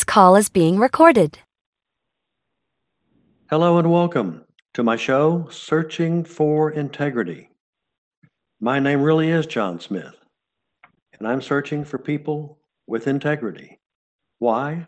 [0.00, 1.40] This call is being recorded.
[3.50, 7.50] Hello and welcome to my show, Searching for Integrity.
[8.62, 10.14] My name really is John Smith,
[11.12, 13.78] and I'm searching for people with integrity.
[14.38, 14.86] Why?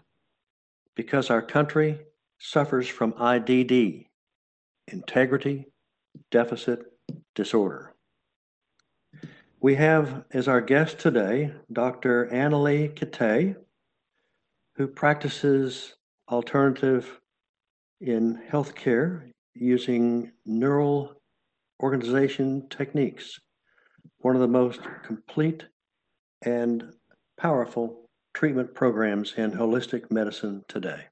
[0.97, 2.01] Because our country
[2.39, 4.07] suffers from IDD,
[4.89, 5.67] Integrity
[6.31, 6.87] Deficit
[7.35, 7.93] Disorder.
[9.61, 12.31] We have as our guest today Dr.
[12.33, 13.57] Annalee Kitay,
[14.77, 15.95] who practices
[16.31, 17.21] alternative
[18.01, 21.15] in healthcare using neural
[21.83, 23.39] organization techniques,
[24.19, 25.67] one of the most complete
[26.45, 26.85] and
[27.39, 31.05] powerful treatment programs in holistic medicine today.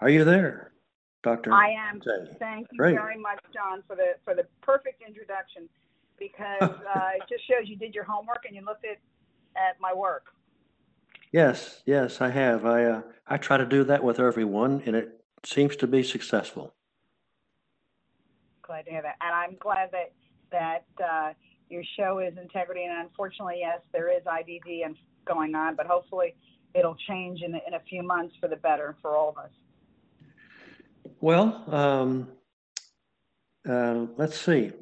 [0.00, 0.72] Are you there,
[1.22, 1.52] Dr.
[1.52, 2.00] I am.
[2.38, 2.94] Thank you Great.
[2.94, 5.68] very much, John, for the for the perfect introduction
[6.18, 8.98] because uh, it just shows you did your homework and you looked at
[9.56, 10.26] at my work.
[11.36, 12.64] Yes, yes, I have.
[12.64, 16.72] I uh, I try to do that with everyone, and it seems to be successful.
[18.62, 20.12] Glad to hear that, and I'm glad that
[20.50, 21.34] that uh,
[21.68, 22.84] your show is integrity.
[22.84, 26.34] And unfortunately, yes, there is IDD and going on, but hopefully
[26.72, 29.50] it'll change in in a few months for the better for all of us.
[31.20, 32.28] Well, um,
[33.68, 34.72] uh, let's see.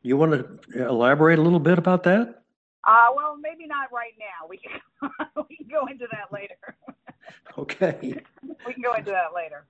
[0.00, 2.43] You want to elaborate a little bit about that?
[2.86, 4.46] Uh, well, maybe not right now.
[4.48, 4.80] We can
[5.48, 6.56] we can go into that later.
[7.56, 8.20] Okay.
[8.66, 9.64] we can go into that later.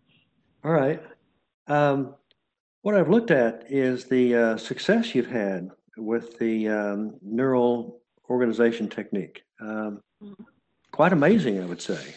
[0.65, 1.01] All right.
[1.69, 2.15] Um,
[2.83, 8.89] what I've looked at is the uh, success you've had with the um, neural organization
[8.89, 9.43] technique.
[9.61, 10.47] Um, Mhm.
[10.93, 12.15] quite amazing, I would say.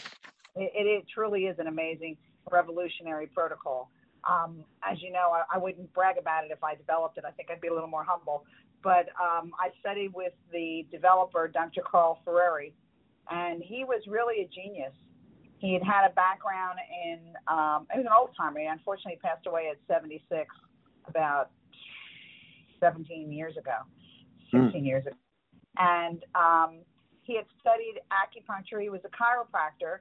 [0.56, 2.18] It, it, it truly is an amazing
[2.50, 3.92] revolutionary protocol.
[4.24, 7.26] Um, as you know, I, I wouldn't brag about it if I developed it.
[7.26, 8.46] I think I'd be a little more humble.
[8.84, 11.82] But um, I studied with the developer, Dr.
[11.82, 12.74] Carl Ferreri,
[13.30, 14.94] and he was really a genius.
[15.60, 18.60] He had had a background in, um, he was an old timer.
[18.60, 20.46] He unfortunately passed away at 76
[21.08, 21.50] about
[22.80, 23.78] 17 years ago,
[24.52, 24.66] Hmm.
[24.66, 25.16] 16 years ago.
[25.78, 26.80] And um,
[27.24, 28.82] he had studied acupuncture.
[28.82, 30.00] He was a chiropractor,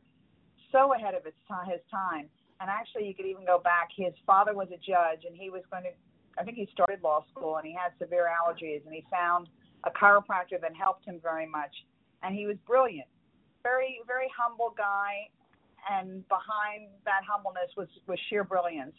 [0.73, 2.29] so ahead of his time, his time.
[2.61, 3.89] And actually, you could even go back.
[3.95, 5.91] His father was a judge, and he was going to.
[6.39, 9.49] I think he started law school, and he had severe allergies, and he found
[9.85, 11.73] a chiropractor that helped him very much.
[12.23, 13.09] And he was brilliant,
[13.63, 15.29] very very humble guy,
[15.91, 18.95] and behind that humbleness was was sheer brilliance.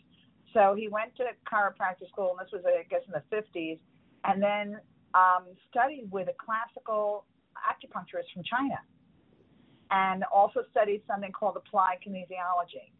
[0.53, 3.79] So he went to chiropractic school, and this was I guess in the 50s,
[4.23, 4.79] and then
[5.13, 7.25] um, studied with a classical
[7.57, 8.79] acupuncturist from China,
[9.91, 12.91] and also studied something called applied kinesiology.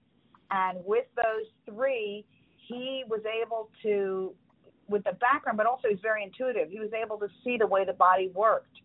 [0.52, 2.26] And with those three,
[2.68, 4.34] he was able to,
[4.88, 6.70] with the background, but also he's very intuitive.
[6.70, 8.78] He was able to see the way the body worked,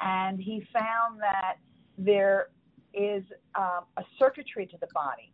[0.00, 1.56] and he found that
[1.96, 2.48] there
[2.92, 3.22] is
[3.54, 5.32] um, a circuitry to the body,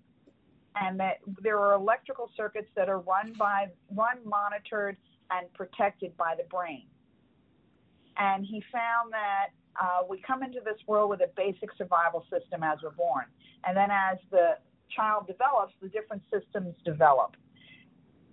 [0.77, 4.97] and that there are electrical circuits that are run by, run, monitored,
[5.31, 6.87] and protected by the brain.
[8.17, 9.49] And he found that
[9.81, 13.25] uh, we come into this world with a basic survival system as we're born,
[13.65, 14.59] and then as the
[14.95, 17.37] child develops, the different systems develop.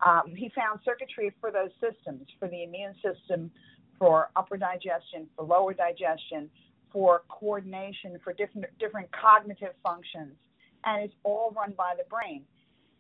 [0.06, 3.52] Um, he found circuitry for those systems, for the immune system,
[3.97, 6.50] for upper digestion, for lower digestion,
[6.91, 10.36] for coordination, for different different cognitive functions,
[10.86, 12.44] and it's all run by the brain.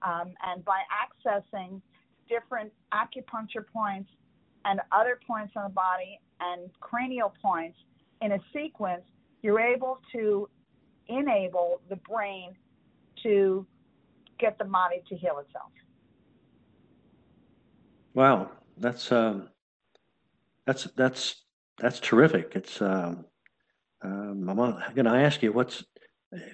[0.03, 1.81] Um, and by accessing
[2.29, 4.09] different acupuncture points
[4.65, 7.77] and other points on the body and cranial points
[8.21, 9.03] in a sequence,
[9.41, 10.47] you're able to
[11.07, 12.53] enable the brain
[13.23, 13.65] to
[14.39, 15.71] get the body to heal itself.
[18.17, 19.49] Wow, that's um,
[20.65, 21.43] that's that's
[21.77, 22.53] that's terrific.
[22.55, 23.25] It's um,
[24.01, 24.55] um, I'm
[24.95, 25.85] going to ask you what's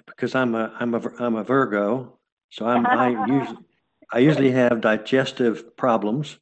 [0.06, 2.18] because I'm a I'm a I'm a Virgo,
[2.50, 3.64] so I'm I usually
[4.12, 6.38] I usually have digestive problems.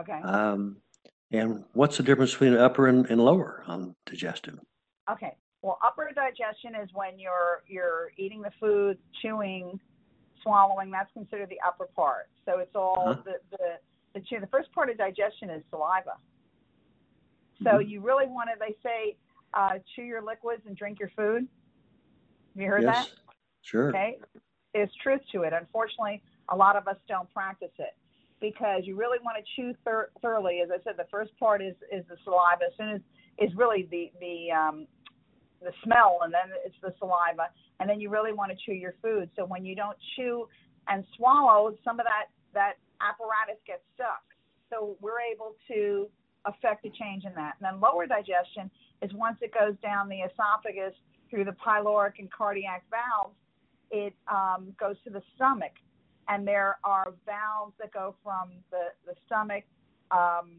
[0.00, 0.18] Okay.
[0.22, 0.78] Um,
[1.32, 4.58] and what's the difference between upper and, and lower on digestive?
[5.10, 5.36] Okay.
[5.60, 9.78] Well, upper digestion is when you're you're eating the food, chewing,
[10.42, 10.90] swallowing.
[10.90, 12.30] That's considered the upper part.
[12.46, 13.22] So it's all Uh-huh.
[13.22, 13.78] the the
[14.20, 14.40] the.
[14.40, 16.16] The first part of digestion is saliva.
[17.62, 17.88] So Mhm.
[17.88, 18.58] you really want to.
[18.58, 19.16] They say
[19.54, 21.48] uh, chew your liquids and drink your food.
[22.54, 23.08] Have you heard that?
[23.62, 23.88] sure.
[23.88, 24.18] Okay.
[24.72, 25.52] There's truth to it.
[25.52, 27.94] Unfortunately, a lot of us don't practice it
[28.40, 30.60] because you really want to chew thir- thoroughly.
[30.60, 32.64] As I said, the first part is is the saliva.
[32.66, 33.00] As soon as
[33.38, 34.86] is really the the um,
[35.62, 37.48] the smell, and then it's the saliva,
[37.80, 39.30] and then you really want to chew your food.
[39.36, 40.48] So when you don't chew
[40.88, 42.74] and swallow, some of that that
[43.26, 44.22] apparatus gets stuck.
[44.70, 46.08] So we're able to
[46.44, 47.54] affect a change in that.
[47.58, 48.70] And then lower digestion
[49.02, 50.94] is once it goes down the esophagus
[51.30, 53.34] through the pyloric and cardiac valves,
[53.90, 55.72] it um, goes to the stomach.
[56.28, 59.64] And there are valves that go from the, the stomach
[60.10, 60.56] um,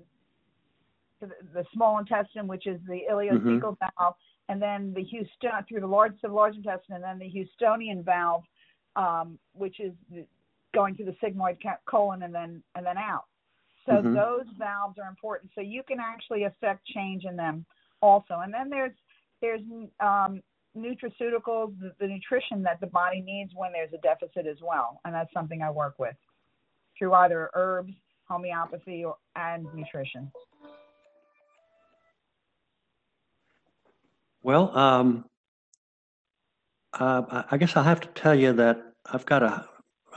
[1.20, 4.00] to the, the, small intestine, which is the ileocecal mm-hmm.
[4.00, 4.16] valve,
[4.50, 8.04] and then the Houston through the large to the large intestine, and then the Houstonian
[8.04, 8.44] valve,
[8.96, 9.92] um, which is
[10.78, 11.58] going to the sigmoid
[11.90, 13.26] colon and then and then out.
[13.88, 14.14] So mm-hmm.
[14.14, 15.52] those valves are important.
[15.56, 17.66] So you can actually affect change in them
[18.02, 18.42] also.
[18.44, 18.92] And then there's
[19.42, 19.62] there's
[20.00, 20.42] um,
[20.76, 25.14] nutraceuticals, the, the nutrition that the body needs when there's a deficit as well, and
[25.14, 26.16] that's something I work with
[26.98, 27.94] through either herbs,
[28.28, 30.32] homeopathy, or, and nutrition.
[34.42, 35.26] Well, um,
[36.94, 39.66] uh, I guess I'll have to tell you that I've got a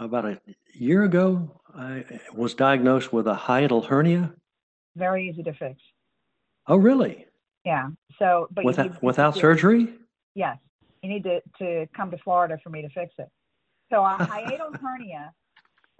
[0.00, 0.40] about a
[0.74, 2.04] year ago I
[2.34, 4.32] was diagnosed with a hiatal hernia.
[4.96, 5.80] Very easy to fix.
[6.66, 7.26] Oh, really?
[7.64, 7.88] Yeah.
[8.18, 9.94] So, but without without surgery?
[10.34, 10.58] Yes.
[11.02, 13.28] You need to to come to Florida for me to fix it.
[13.90, 15.32] So a hiatal hernia.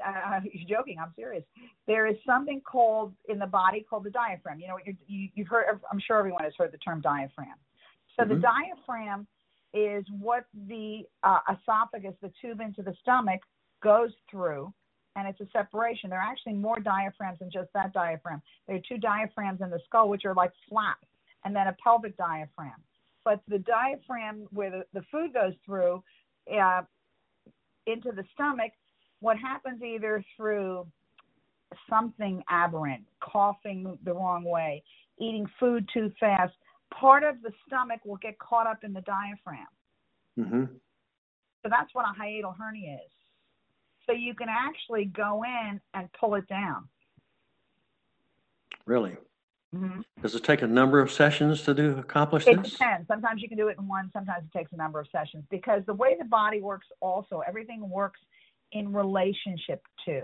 [0.05, 0.96] Uh, you're joking.
[0.99, 1.44] I'm serious.
[1.87, 4.58] There is something called in the body called the diaphragm.
[4.58, 5.67] You know, you, you've heard.
[5.93, 7.49] I'm sure everyone has heard the term diaphragm.
[8.19, 8.35] So mm-hmm.
[8.35, 9.26] the diaphragm
[9.75, 13.41] is what the uh, esophagus, the tube into the stomach,
[13.82, 14.73] goes through,
[15.17, 16.11] and it's a separation.
[16.11, 18.43] There are actually more diaphragms than just that diaphragm.
[18.67, 21.06] There are two diaphragms in the skull, which are like flaps,
[21.44, 22.81] and then a pelvic diaphragm.
[23.25, 26.03] But the diaphragm, where the, the food goes through
[26.53, 26.82] uh,
[27.87, 28.73] into the stomach,
[29.21, 30.87] what happens either through
[31.88, 34.82] something aberrant, coughing the wrong way,
[35.19, 36.55] eating food too fast,
[36.99, 39.67] part of the stomach will get caught up in the diaphragm.
[40.38, 40.65] Mm-hmm.
[41.62, 43.12] So that's what a hiatal hernia is.
[44.10, 46.88] So you can actually go in and pull it down.
[48.84, 49.16] Really?
[49.72, 50.00] Mm-hmm.
[50.20, 52.72] Does it take a number of sessions to do accomplish it this?
[52.72, 53.06] It depends.
[53.06, 54.10] Sometimes you can do it in one.
[54.12, 57.88] Sometimes it takes a number of sessions because the way the body works, also everything
[57.88, 58.18] works
[58.72, 60.22] in relationship to,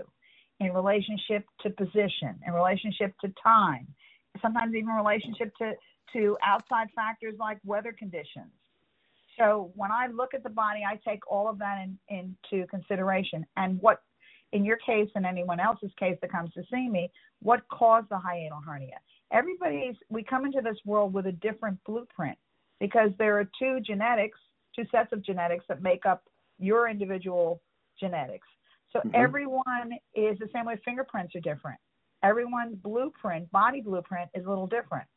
[0.59, 3.87] in relationship to position, in relationship to time,
[4.41, 5.71] sometimes even relationship to
[6.13, 8.51] to outside factors like weather conditions.
[9.37, 13.45] So when I look at the body, I take all of that in, into consideration.
[13.55, 14.01] And what,
[14.51, 17.11] in your case and anyone else's case that comes to see me,
[17.41, 18.97] what caused the hiatal hernia?
[19.31, 22.37] Everybody's, we come into this world with a different blueprint
[22.79, 24.37] because there are two genetics,
[24.75, 26.23] two sets of genetics that make up
[26.59, 27.61] your individual
[27.99, 28.47] genetics.
[28.93, 29.09] So mm-hmm.
[29.13, 31.79] everyone is the same way fingerprints are different.
[32.23, 35.07] Everyone's blueprint, body blueprint, is a little different.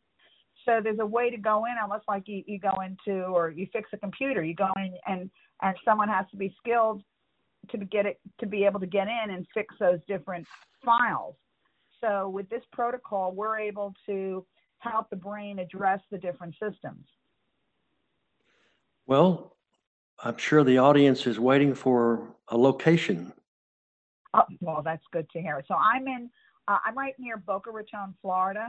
[0.65, 3.67] So there's a way to go in, almost like you, you go into or you
[3.73, 4.43] fix a computer.
[4.43, 5.31] You go in and
[5.62, 7.03] and someone has to be skilled
[7.71, 10.47] to get it to be able to get in and fix those different
[10.85, 11.37] files.
[12.01, 14.47] So with this protocol, we're able to
[14.79, 17.05] help the brain address the different systems.
[19.06, 19.56] Well,
[20.23, 23.33] I'm sure the audience is waiting for a location.
[24.33, 25.63] Oh, well, that's good to hear.
[25.69, 26.31] So I'm in,
[26.69, 28.69] uh, I'm right near Boca Raton, Florida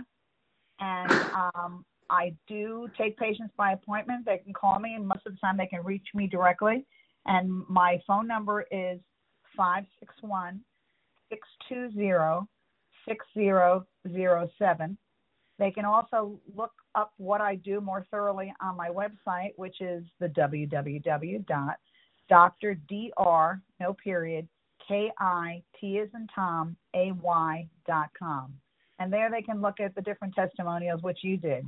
[0.81, 4.25] and um, I do take patients by appointment.
[4.25, 6.85] They can call me, and most of the time they can reach me directly.
[7.25, 8.99] And my phone number is
[9.55, 10.59] 561
[11.29, 12.47] 620
[13.07, 14.97] 6007.
[15.59, 20.03] They can also look up what I do more thoroughly on my website, which is
[20.19, 21.51] the www.drdr,
[23.79, 24.47] no period,
[24.87, 28.53] K-I-T is in Tom, A-Y dot com
[29.01, 31.65] and there they can look at the different testimonials which you did.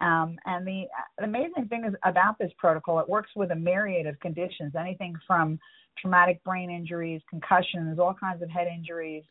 [0.00, 0.84] Um, and the,
[1.18, 5.16] the amazing thing is about this protocol, it works with a myriad of conditions, anything
[5.26, 5.58] from
[6.00, 9.24] traumatic brain injuries, concussions, all kinds of head injuries,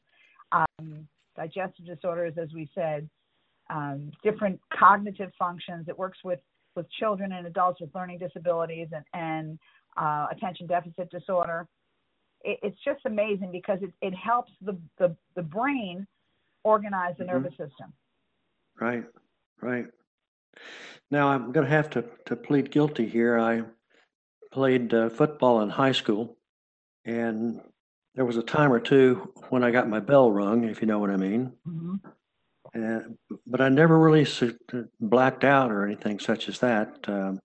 [0.52, 3.08] um, digestive disorders, as we said,
[3.70, 5.88] um, different cognitive functions.
[5.88, 6.40] It works with,
[6.76, 9.60] with children and adults with learning disabilities and, and
[9.96, 11.68] uh, attention deficit disorder.
[12.42, 16.06] It, it's just amazing because it, it helps the, the, the brain
[16.68, 17.34] organize the mm-hmm.
[17.34, 17.94] nervous system.
[18.80, 19.06] Right,
[19.62, 19.86] right.
[21.10, 23.40] Now I'm going to have to, to plead guilty here.
[23.40, 23.64] I
[24.52, 26.38] played uh, football in high school,
[27.06, 27.62] and
[28.16, 31.00] there was a time or two when I got my bell rung, if you know
[31.00, 31.54] what I mean.
[31.68, 31.96] Mm-hmm.
[32.74, 34.28] And, but I never really
[35.00, 36.98] blacked out or anything such as that.
[37.08, 37.40] Um,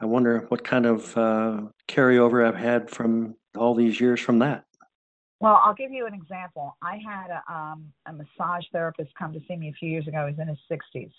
[0.00, 4.64] I wonder what kind of uh, carryover I've had from all these years from that.
[5.40, 6.76] Well, I'll give you an example.
[6.82, 10.26] I had a, um, a massage therapist come to see me a few years ago.
[10.28, 11.10] He's in his 60s.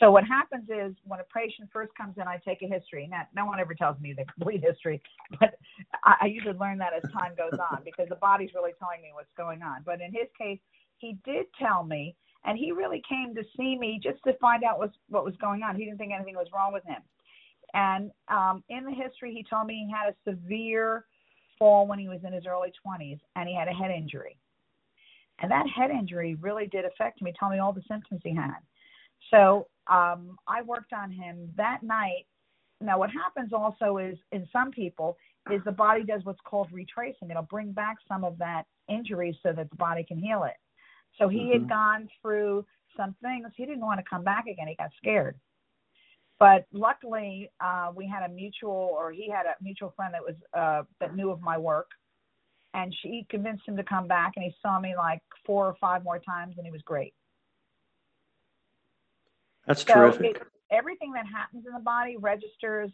[0.00, 3.08] So what happens is when a patient first comes in, I take a history.
[3.10, 5.00] Now, no one ever tells me the complete history,
[5.40, 5.54] but
[6.04, 9.10] I, I usually learn that as time goes on because the body's really telling me
[9.14, 9.82] what's going on.
[9.86, 10.58] But in his case,
[10.98, 12.14] he did tell me,
[12.44, 15.62] and he really came to see me just to find out what what was going
[15.62, 15.76] on.
[15.76, 17.02] He didn't think anything was wrong with him.
[17.74, 21.04] And um, in the history, he told me he had a severe
[21.58, 24.36] fall when he was in his early 20s and he had a head injury.
[25.38, 27.18] And that head injury really did affect.
[27.18, 28.56] He told me all the symptoms he had.
[29.30, 32.26] So um, I worked on him that night.
[32.80, 35.16] Now, what happens also is in some people
[35.50, 37.30] is the body does what's called retracing.
[37.30, 40.56] It'll bring back some of that injury so that the body can heal it.
[41.18, 41.52] So he mm-hmm.
[41.52, 42.64] had gone through
[42.96, 43.46] some things.
[43.56, 44.68] He didn't want to come back again.
[44.68, 45.36] He got scared.
[46.38, 50.34] But luckily, uh, we had a mutual, or he had a mutual friend that was
[50.52, 51.88] uh, that knew of my work,
[52.74, 54.32] and she convinced him to come back.
[54.36, 57.14] And he saw me like four or five more times, and he was great.
[59.66, 60.36] That's so terrific.
[60.36, 62.90] It, everything that happens in the body registers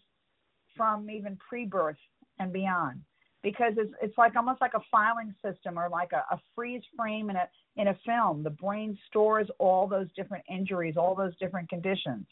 [0.76, 1.96] from even pre-birth
[2.38, 3.00] and beyond
[3.42, 7.30] because it's it's like almost like a filing system or like a, a freeze frame
[7.30, 8.42] in a in a film.
[8.42, 12.26] The brain stores all those different injuries, all those different conditions.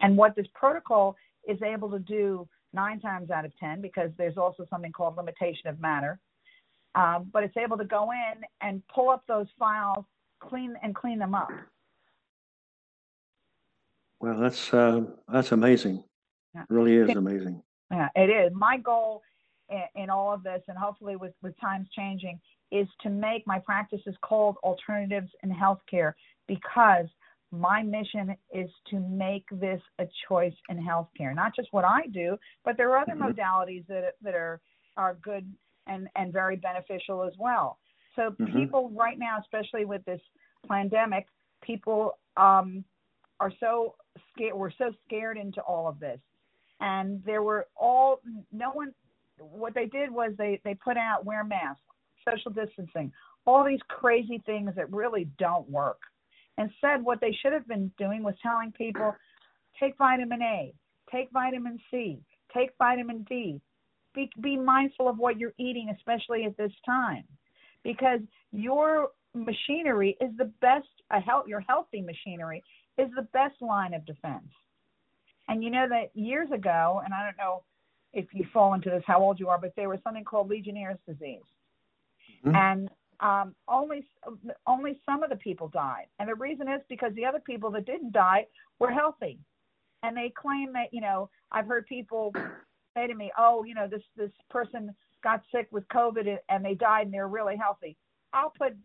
[0.00, 1.16] And what this protocol
[1.48, 5.68] is able to do nine times out of ten, because there's also something called limitation
[5.68, 6.18] of matter,
[6.94, 10.04] um, but it's able to go in and pull up those files,
[10.40, 11.50] clean and clean them up.
[14.20, 16.02] Well, that's uh, that's amazing.
[16.54, 16.62] Yeah.
[16.62, 17.62] It really is amazing.
[17.90, 18.52] Yeah, it is.
[18.54, 19.22] My goal
[19.94, 24.14] in, all of this, and hopefully with, with times changing, is to make my practices
[24.22, 26.12] called alternatives in healthcare
[26.46, 27.06] because
[27.58, 31.34] my mission is to make this a choice in healthcare.
[31.34, 33.38] Not just what I do, but there are other mm-hmm.
[33.38, 34.60] modalities that that are
[34.96, 35.50] are good
[35.86, 37.78] and and very beneficial as well.
[38.16, 38.56] So mm-hmm.
[38.56, 40.20] people right now, especially with this
[40.68, 41.26] pandemic,
[41.62, 42.84] people um,
[43.40, 43.94] are so
[44.32, 44.54] scared.
[44.54, 46.20] We're so scared into all of this,
[46.80, 48.20] and there were all
[48.52, 48.92] no one
[49.38, 51.80] what they did was they they put out wear masks,
[52.28, 53.12] social distancing,
[53.46, 56.00] all these crazy things that really don't work.
[56.58, 59.14] Instead, what they should have been doing was telling people,
[59.80, 60.72] take vitamin A,
[61.10, 62.20] take vitamin C,
[62.52, 63.60] take vitamin D.
[64.14, 67.24] Be, be mindful of what you're eating, especially at this time,
[67.82, 68.20] because
[68.52, 70.86] your machinery is the best.
[71.10, 72.62] A health, your healthy machinery
[72.96, 74.46] is the best line of defense.
[75.48, 77.64] And you know that years ago, and I don't know
[78.12, 80.98] if you fall into this, how old you are, but there was something called Legionnaire's
[81.06, 81.40] disease,
[82.46, 82.54] mm-hmm.
[82.54, 82.88] and
[83.20, 84.06] um, only
[84.66, 87.86] only some of the people died, and the reason is because the other people that
[87.86, 88.46] didn't die
[88.78, 89.38] were healthy,
[90.02, 92.32] and they claim that you know I've heard people
[92.96, 96.74] say to me, oh, you know this this person got sick with COVID and they
[96.74, 97.96] died and they're really healthy.
[98.32, 98.76] I'll put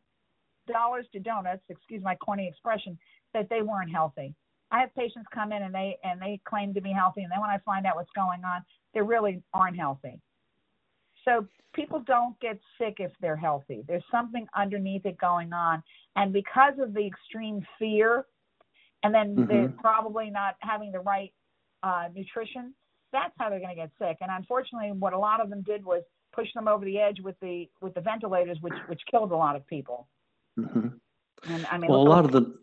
[0.72, 2.98] dollars to donuts, excuse my corny expression,
[3.34, 4.34] that they weren't healthy.
[4.72, 7.42] I have patients come in and they and they claim to be healthy, and then
[7.42, 8.62] when I find out what's going on,
[8.94, 10.20] they really aren't healthy.
[11.30, 13.84] So people don't get sick if they're healthy.
[13.88, 15.84] There's something underneath it going on,
[16.16, 18.26] and because of the extreme fear,
[19.04, 19.46] and then mm-hmm.
[19.46, 21.32] they're probably not having the right
[21.84, 22.74] uh, nutrition,
[23.14, 24.18] that's how they're going to get sick.
[24.22, 27.36] And unfortunately, what a lot of them did was push them over the edge with
[27.42, 30.08] the with the ventilators, which which killed a lot of people.
[30.60, 30.88] Mm-hmm.
[31.48, 32.54] And I mean, well, a lot of the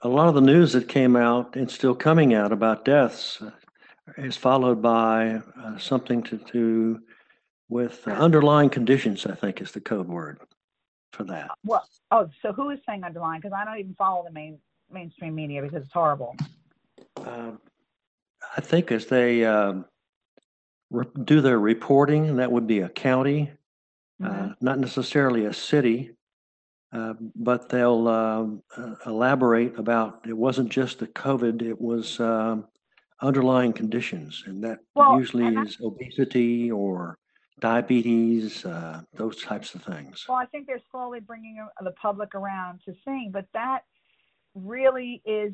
[0.00, 3.40] a lot of the news that came out and still coming out about deaths
[4.18, 7.00] is followed by uh, something to do
[7.72, 9.26] with uh, underlying conditions.
[9.26, 10.38] I think is the code word
[11.12, 11.50] for that.
[11.64, 13.40] Well, oh, so who is saying underlying?
[13.40, 14.58] Because I don't even follow the main
[14.90, 16.36] mainstream media because it's horrible.
[17.16, 17.58] Um,
[18.56, 19.86] I think as they um,
[20.90, 23.50] re- do their reporting, that would be a county,
[24.22, 24.52] uh, mm-hmm.
[24.60, 26.10] not necessarily a city.
[26.92, 32.66] Uh, but they'll um, uh, elaborate about it wasn't just the COVID, it was um,
[33.22, 37.16] underlying conditions, and that well, usually and is obesity or
[37.60, 40.24] diabetes, uh, those types of things.
[40.28, 43.84] Well, I think they're slowly bringing the public around to seeing, but that
[44.54, 45.52] really is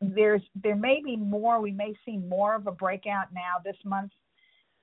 [0.00, 1.60] there's there may be more.
[1.60, 4.12] We may see more of a breakout now this month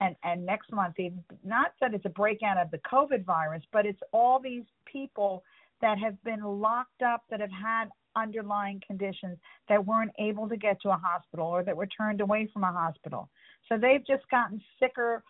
[0.01, 1.00] and and next month.
[1.00, 5.44] Even not that it's a breakout of the COVID virus, but it's all these people
[5.82, 7.86] that have been locked up that have had
[8.16, 9.38] underlying conditions
[9.70, 12.72] that weren't able to get to a hospital or that were turned away from a
[12.72, 13.30] hospital.
[13.70, 15.24] So they've just gotten sicker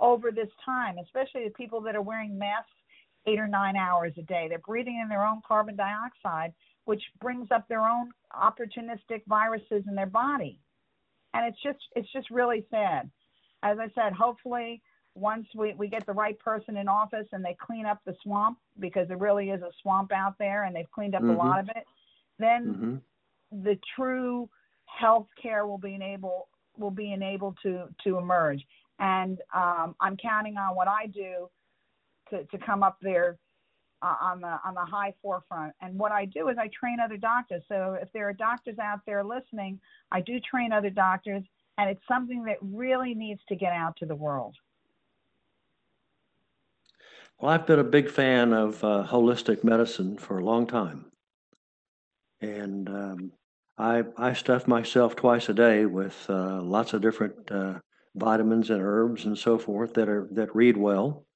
[0.00, 2.70] over this time, especially the people that are wearing masks
[3.26, 4.46] eight or nine hours a day.
[4.48, 6.52] They're breathing in their own carbon dioxide,
[6.84, 10.60] which brings up their own opportunistic viruses in their body.
[11.34, 13.10] And it's just it's just really sad.
[13.62, 14.82] As I said, hopefully
[15.14, 18.58] once we, we get the right person in office and they clean up the swamp
[18.78, 21.30] because there really is a swamp out there and they've cleaned up mm-hmm.
[21.30, 21.84] a lot of it,
[22.38, 23.02] then
[23.50, 23.62] mm-hmm.
[23.64, 24.48] the true
[24.84, 26.44] health care will be enabled
[26.78, 28.62] will be enabled to to emerge.
[28.98, 31.48] And um, I'm counting on what I do
[32.30, 33.38] to, to come up there
[34.02, 35.72] uh, on the on the high forefront.
[35.80, 37.62] And what I do is I train other doctors.
[37.68, 41.42] So if there are doctors out there listening, I do train other doctors
[41.78, 44.56] and it's something that really needs to get out to the world.
[47.38, 51.06] Well, I've been a big fan of uh, holistic medicine for a long time.
[52.40, 53.32] And um,
[53.76, 57.80] I, I stuff myself twice a day with uh, lots of different uh,
[58.16, 61.26] vitamins and herbs and so forth that are that read well.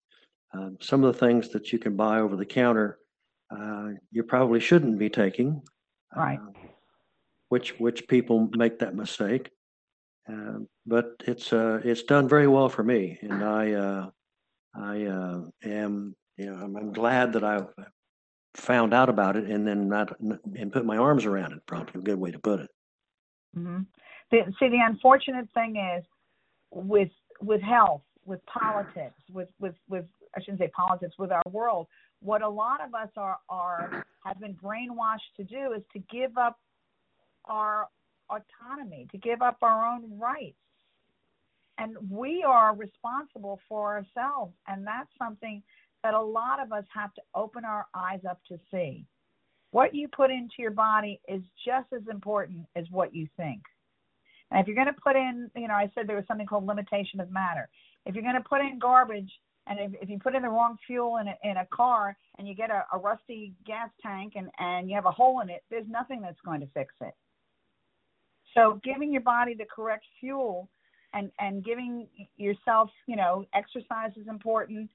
[0.52, 2.99] Um, some of the things that you can buy over the counter,
[3.56, 5.62] uh, you probably shouldn't be taking.
[6.16, 6.40] Right.
[6.40, 6.60] uh,
[7.50, 9.50] which which people make that mistake.
[10.28, 14.10] Uh, but it's uh, it's done very well for me, and I uh,
[14.75, 17.60] I uh, am you know I'm, I'm glad that I
[18.54, 21.60] found out about it and then not and put my arms around it.
[21.66, 22.70] Probably a good way to put it.
[23.56, 23.82] mm-hmm.
[24.30, 26.04] The, see, the unfortunate thing is
[26.70, 27.10] with
[27.40, 30.04] with health, with politics, with with with
[30.36, 31.86] I shouldn't say politics, with our world.
[32.22, 36.36] What a lot of us are are have been brainwashed to do is to give
[36.36, 36.58] up
[37.46, 37.88] our
[38.28, 40.56] autonomy, to give up our own rights.
[41.78, 44.52] And we are responsible for ourselves.
[44.68, 45.62] And that's something
[46.02, 49.06] that a lot of us have to open our eyes up to see.
[49.70, 53.62] What you put into your body is just as important as what you think.
[54.50, 56.66] And if you're going to put in, you know, I said there was something called
[56.66, 57.69] limitation of matter.
[58.07, 59.30] If you're going to put in garbage,
[59.66, 62.49] and if, if you put in the wrong fuel in a, in a car and
[62.49, 65.62] you get a, a rusty gas tank and, and you have a hole in it,
[65.71, 67.14] there's nothing that's going to fix it.
[68.54, 70.69] So giving your body the correct fuel
[71.14, 74.90] and, and giving yourself, you know, exercise is important.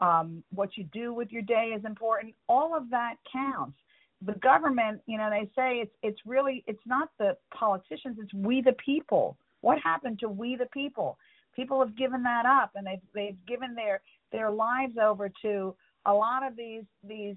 [0.00, 2.34] Um, what you do with your day is important.
[2.48, 3.76] All of that counts.
[4.24, 8.62] The government, you know, they say it's it's really it's not the politicians, it's we
[8.62, 9.36] the people.
[9.60, 11.18] What happened to we the people?
[11.54, 14.00] People have given that up and they've they've given their
[14.32, 15.74] their lives over to
[16.06, 17.36] a lot of these these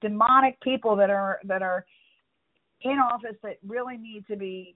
[0.00, 1.84] demonic people that are that are
[2.82, 4.74] in office that really need to be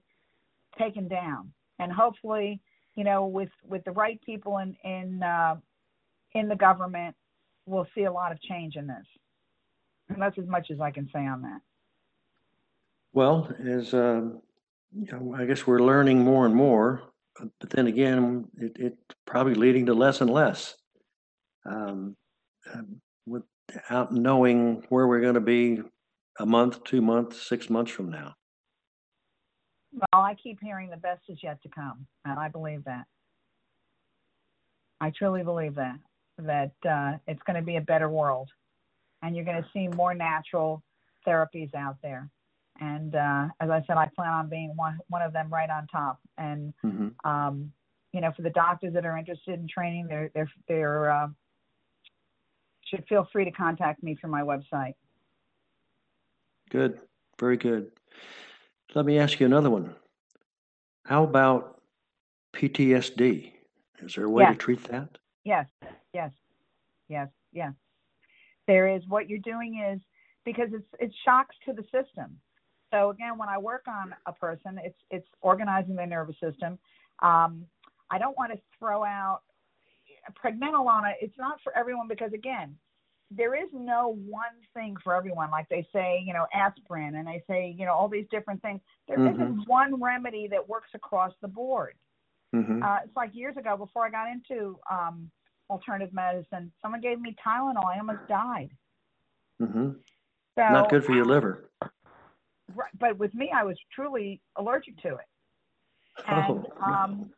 [0.77, 1.51] taken down.
[1.79, 2.59] And hopefully,
[2.95, 5.55] you know, with with the right people in in uh,
[6.33, 7.15] in the government,
[7.65, 9.05] we'll see a lot of change in this.
[10.09, 11.61] And that's as much as I can say on that.
[13.13, 14.41] Well, as um,
[14.93, 17.01] you know, I guess we're learning more and more,
[17.39, 20.75] but then again, it, it's probably leading to less and less.
[21.65, 22.15] Um,
[22.73, 25.81] um, without knowing where we're going to be
[26.39, 28.35] a month, two months, six months from now.
[29.91, 33.05] Well, I keep hearing the best is yet to come, and I believe that.
[35.01, 35.97] I truly believe that
[36.37, 38.49] that uh, it's going to be a better world,
[39.25, 40.83] and you're going to see more natural
[41.27, 42.29] therapies out there.
[42.79, 45.87] And uh, as I said, I plan on being one one of them right on
[45.87, 46.19] top.
[46.37, 47.71] And hmm um,
[48.13, 51.27] you know, for the doctors that are interested in training, they're they're they're uh,
[52.85, 54.93] should feel free to contact me through my website.
[56.69, 56.99] Good,
[57.39, 57.91] very good.
[58.93, 59.95] Let me ask you another one.
[61.05, 61.81] How about
[62.53, 63.53] PTSD?
[64.03, 65.17] Is there a way to treat that?
[65.43, 65.67] Yes,
[66.13, 66.31] yes,
[67.09, 67.73] yes, yes.
[68.67, 70.01] There is what you're doing is
[70.45, 72.37] because it's it's shocks to the system.
[72.91, 76.77] So again, when I work on a person, it's it's organizing their nervous system.
[77.21, 77.65] Um,
[78.11, 79.41] I don't want to throw out
[80.27, 81.13] a pregnenolone.
[81.21, 82.75] It's not for everyone because again,
[83.31, 85.49] there is no one thing for everyone.
[85.51, 88.81] Like they say, you know, aspirin, and they say, you know, all these different things.
[89.07, 89.37] There Mhm.
[89.57, 91.95] not one remedy that works across the board.
[92.53, 95.29] hmm Uh, it's like years ago before I got into um,
[95.69, 96.71] alternative medicine.
[96.81, 97.85] Someone gave me Tylenol.
[97.85, 98.69] I almost died.
[99.59, 99.89] hmm
[100.57, 101.69] So Not good for your liver.
[102.75, 105.25] right, but with me, I was truly allergic to it.
[106.27, 107.29] And Oh, um,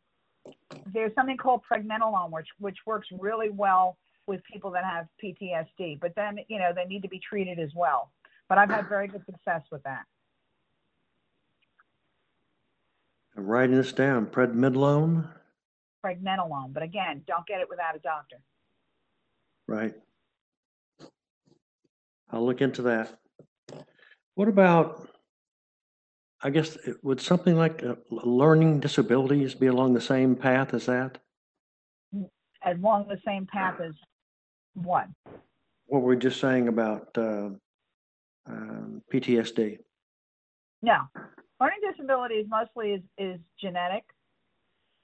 [0.94, 6.00] there's something called pregnenolone, which which works really well with people that have PTSD.
[6.00, 8.12] But then you know they need to be treated as well.
[8.50, 10.04] But I've had very good success with that.
[13.36, 14.28] I'm writing this down.
[14.28, 15.28] Prednisolone,
[16.08, 16.74] Pregnenolone.
[16.74, 18.38] But again, don't get it without a doctor.
[19.68, 19.94] right?
[22.32, 23.20] I'll look into that.
[24.36, 25.10] What about,
[26.42, 30.86] I guess, it- would something like uh, learning disabilities be along the same path as
[30.86, 31.18] that?
[32.66, 33.94] Along the same path as
[34.74, 35.08] what?
[35.86, 37.50] What we're just saying about uh,
[38.48, 39.80] um, PTSD.
[40.82, 40.98] No.
[41.62, 44.04] Learning disabilities mostly is, is genetic.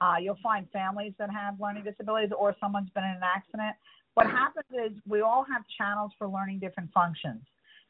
[0.04, 3.74] Uh, you'll find families that have learning disabilities or someone's been in an accident.
[4.16, 7.42] What happens is we all have channels for learning different functions.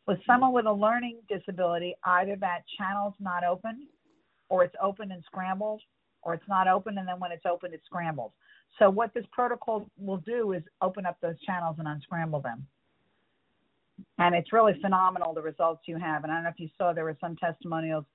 [0.06, 3.88] With someone with a learning disability, either that channel's not open
[4.49, 5.82] or it's open and scrambled,
[6.21, 8.32] or it's not open and then when it's open, it's scrambled.
[8.78, 12.67] So what this protocol will do is open up those channels and unscramble them.
[14.19, 16.23] And it's really phenomenal the results you have.
[16.23, 18.06] And I don't know if you saw there were some testimonials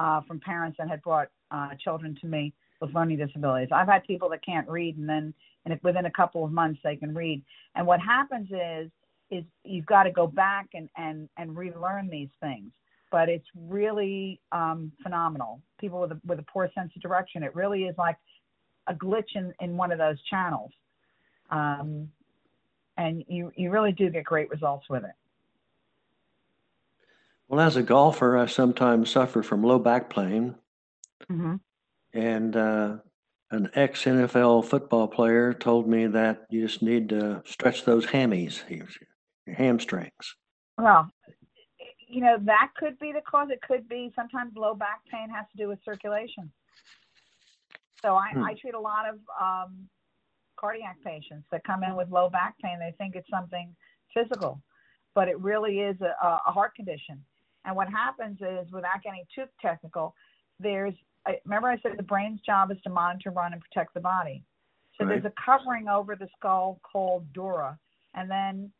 [0.00, 2.52] uh, from parents that had brought uh, children to me
[2.84, 3.68] with learning disabilities.
[3.72, 6.96] I've had people that can't read, and then and within a couple of months they
[6.96, 7.42] can read.
[7.74, 8.90] And what happens is
[9.30, 12.72] is you've got to go back and and and relearn these things.
[13.10, 15.60] But it's really um, phenomenal.
[15.80, 18.16] People with a with a poor sense of direction, it really is like
[18.86, 20.72] a glitch in in one of those channels.
[21.50, 22.08] Um,
[22.96, 25.14] and you you really do get great results with it.
[27.48, 30.56] Well, as a golfer, I sometimes suffer from low back pain,
[31.30, 31.54] Mm-hmm.
[32.14, 32.96] And uh,
[33.50, 38.62] an ex NFL football player told me that you just need to stretch those hammies,
[38.70, 40.36] your hamstrings.
[40.78, 41.10] Well,
[42.08, 43.48] you know that could be the cause.
[43.50, 46.50] It could be sometimes low back pain has to do with circulation.
[48.02, 48.44] So I, Hmm.
[48.44, 49.88] I treat a lot of um,
[50.56, 52.78] cardiac patients that come in with low back pain.
[52.78, 53.74] They think it's something
[54.12, 54.62] physical,
[55.14, 56.14] but it really is a,
[56.46, 57.24] a heart condition.
[57.64, 60.14] And what happens is, without getting too technical,
[60.60, 60.94] there's
[61.26, 64.42] I, remember I said the brain's job is to monitor, run, and protect the body.
[64.98, 67.78] So there's a covering over the skull called dura,
[68.14, 68.70] and then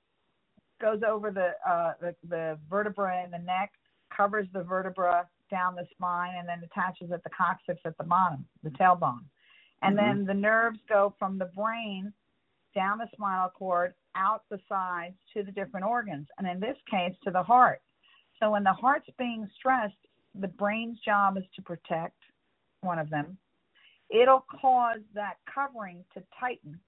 [0.81, 3.73] goes over the, uh, the the vertebra in the neck,
[4.17, 8.45] covers the vertebra down the spine, and then attaches at the coccyx at the bottom,
[8.63, 9.25] the tailbone.
[9.83, 12.13] And then the nerves go from the brain
[12.75, 17.15] down the spinal cord, out the sides to the different organs, and in this case
[17.25, 17.83] to the heart.
[18.41, 19.95] So when the heart's being stressed,
[20.35, 22.17] the brain's job is to protect
[22.85, 23.37] one of them.
[24.11, 26.79] It'll cause that covering to tighten,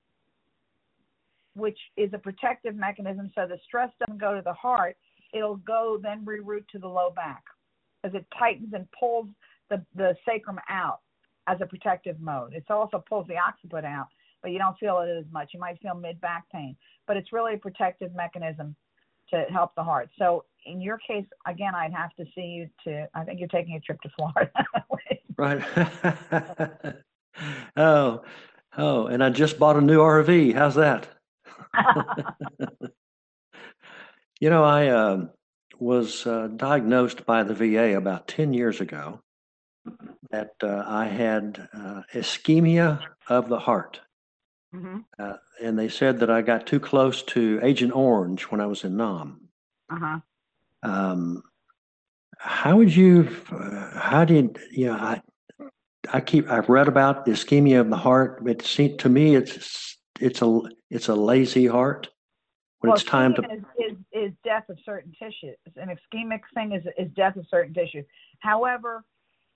[1.55, 4.97] which is a protective mechanism so the stress doesn't go to the heart.
[5.33, 7.43] It'll go then reroute to the low back
[8.05, 9.27] as it tightens and pulls
[9.71, 11.01] the, the sacrum out
[11.47, 12.53] as a protective mode.
[12.55, 14.09] It also pulls the occiput out,
[14.43, 15.51] but you don't feel it as much.
[15.53, 18.77] You might feel mid back pain, but it's really a protective mechanism
[19.31, 20.09] to help the heart.
[20.19, 23.09] So in your case, again, I'd have to see you to.
[23.15, 24.51] I think you're taking a trip to Florida.
[25.37, 25.63] Right.
[27.77, 28.23] oh,
[28.79, 30.55] oh, and I just bought a new RV.
[30.55, 31.09] How's that?
[34.41, 35.31] You know, I um,
[35.79, 39.21] was uh, diagnosed by the VA about 10 years ago
[40.31, 44.01] that uh, I had uh, ischemia of the heart.
[44.73, 48.67] hmm Uh, and they said that I got too close to Agent Orange when I
[48.67, 49.49] was in Nam.
[49.91, 50.21] Uh huh.
[50.83, 51.43] Um,
[52.39, 55.21] how would you, uh, how did, you know, I,
[56.13, 58.45] I keep, I've read about the ischemia of the heart.
[58.45, 62.09] but seemed to me it's, it's a, it's a lazy heart
[62.81, 65.57] when well, it's time to, is, is, is death of certain tissues.
[65.77, 68.05] An ischemic thing is is death of certain tissues.
[68.41, 69.05] However,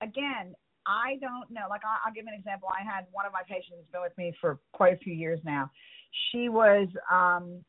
[0.01, 0.55] again,
[0.87, 1.67] I don't know.
[1.69, 2.69] Like I'll, I'll give an example.
[2.69, 5.41] I had one of my patients who's been with me for quite a few years
[5.45, 5.71] now.
[6.33, 7.63] She was um,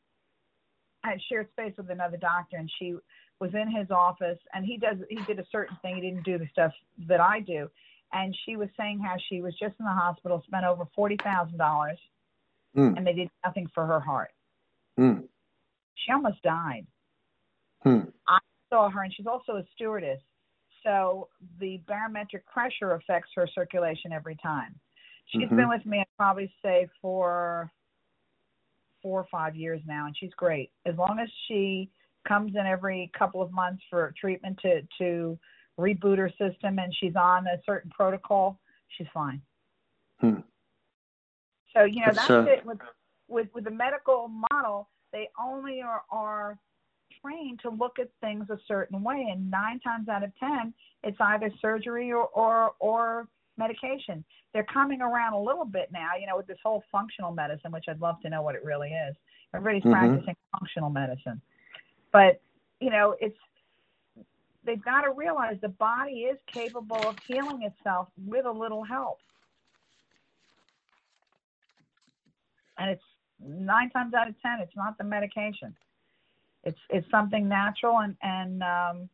[1.04, 2.95] I had shared space with another doctor, and she
[3.41, 5.95] was in his office, and he does he did a certain thing.
[5.95, 6.71] He didn't do the stuff
[7.08, 7.69] that I do,
[8.13, 11.58] and she was saying how she was just in the hospital, spent over forty thousand
[11.58, 11.97] dollars,
[12.75, 12.93] Hmm.
[12.95, 14.32] and they did nothing for her heart.
[14.97, 15.21] Hmm.
[15.95, 16.86] She almost died.
[17.84, 18.04] Hmm.
[18.27, 18.38] I
[18.69, 20.21] saw her, and she's also a stewardess.
[20.84, 21.27] So
[21.60, 24.80] the barometric pressure affects her circulation every time.
[25.25, 25.56] She's Mhm.
[25.58, 27.71] been with me, I'd probably say, for
[29.01, 30.71] four or five years now, and she's great.
[30.86, 31.89] As long as she
[32.27, 35.38] comes in every couple of months for treatment to to
[35.79, 39.41] reboot her system, and she's on a certain protocol, she's fine.
[40.19, 40.41] Hmm.
[41.73, 42.79] So you know That's, that's, uh, it with
[43.27, 44.89] with with the medical model.
[45.12, 46.57] They only are are
[47.21, 51.17] trained to look at things a certain way, and nine times out of ten, it's
[51.19, 54.23] either surgery or or or medication.
[54.53, 57.86] They're coming around a little bit now, you know, with this whole functional medicine, which
[57.88, 59.15] I'd love to know what it really is.
[59.53, 59.91] Everybody's Mhm.
[59.91, 61.41] practicing functional medicine,
[62.12, 62.41] but
[62.80, 63.38] you know, it's
[64.65, 69.19] they've got to realize the body is capable of healing itself with a little help.
[72.78, 73.04] And it's
[73.39, 75.76] nine times out of ten, it's not the medication.
[76.63, 79.10] It's it's something natural and and um,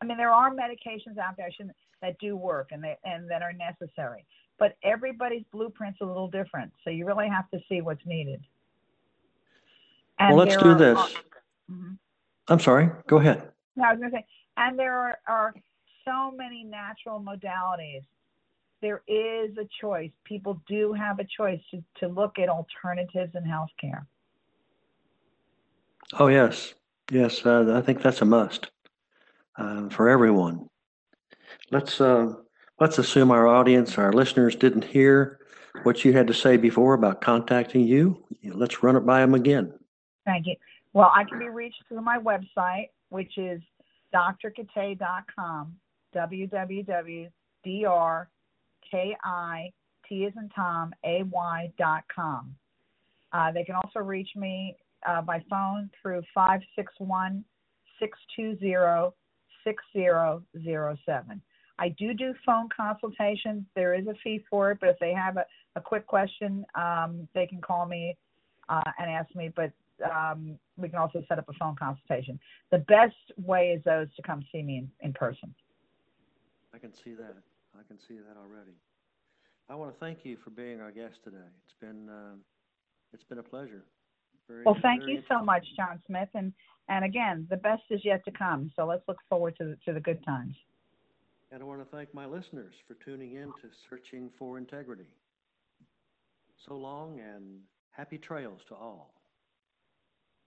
[0.00, 3.28] I mean there are medications out there I shouldn't, that do work and they and
[3.30, 4.24] that are necessary,
[4.58, 8.40] but everybody's blueprint's a little different, so you really have to see what's needed.
[10.20, 11.16] well, let's do are- this.
[11.70, 11.98] Mhm.
[12.48, 12.90] I'm sorry.
[13.06, 13.50] Go ahead.
[13.74, 15.54] No, I was going to say, and there are, are
[16.04, 18.04] so many natural modalities.
[18.80, 20.10] There is a choice.
[20.24, 24.06] People do have a choice to, to look at alternatives in healthcare.
[26.18, 26.74] Oh, yes.
[27.10, 27.44] Yes.
[27.44, 28.70] Uh, I think that's a must
[29.58, 30.68] uh, for everyone.
[31.70, 32.34] Let's, uh,
[32.78, 35.40] let's assume our audience, our listeners didn't hear
[35.82, 38.24] what you had to say before about contacting you.
[38.44, 39.72] Let's run it by them again.
[40.24, 40.56] Thank you.
[40.96, 43.60] Well, I can be reached through my website, which is
[44.14, 45.76] drkitay.com,
[46.14, 47.26] www.drkit
[49.22, 52.54] as in Tom, ay dot com.
[53.30, 54.74] Uh, they can also reach me
[55.06, 57.44] uh, by phone through 561
[58.00, 59.12] 620
[59.64, 61.42] 6007.
[61.78, 63.64] I do do phone consultations.
[63.74, 67.28] There is a fee for it, but if they have a, a quick question, um,
[67.34, 68.16] they can call me
[68.70, 69.52] uh, and ask me.
[69.54, 69.72] But
[70.04, 72.38] um, we can also set up a phone consultation.
[72.70, 75.54] The best way is those to come see me in, in person.
[76.74, 77.36] I can see that.
[77.78, 78.72] I can see that already.
[79.68, 81.48] I want to thank you for being our guest today.
[81.64, 82.40] It's been, um,
[83.12, 83.84] it's been a pleasure.
[84.48, 86.52] Very- Well, thank you so much, John Smith, and
[86.88, 88.70] and again, the best is yet to come.
[88.76, 90.54] So let's look forward to the, to the good times.
[91.50, 95.08] And I want to thank my listeners for tuning in to Searching for Integrity.
[96.66, 97.58] So long and
[97.90, 99.15] happy trails to all.